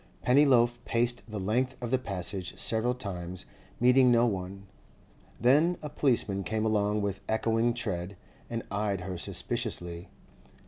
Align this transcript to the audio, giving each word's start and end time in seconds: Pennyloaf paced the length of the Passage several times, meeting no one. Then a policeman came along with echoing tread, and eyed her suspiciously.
Pennyloaf 0.23 0.83
paced 0.83 1.21
the 1.29 1.39
length 1.39 1.77
of 1.79 1.91
the 1.91 1.99
Passage 1.99 2.57
several 2.57 2.95
times, 2.95 3.45
meeting 3.79 4.11
no 4.11 4.25
one. 4.25 4.63
Then 5.39 5.77
a 5.83 5.89
policeman 5.91 6.43
came 6.43 6.65
along 6.65 7.03
with 7.03 7.21
echoing 7.29 7.75
tread, 7.75 8.17
and 8.49 8.63
eyed 8.71 9.01
her 9.01 9.19
suspiciously. 9.19 10.09